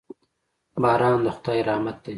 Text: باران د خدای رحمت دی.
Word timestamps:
باران 0.81 1.19
د 1.25 1.27
خدای 1.35 1.59
رحمت 1.67 1.97
دی. 2.03 2.09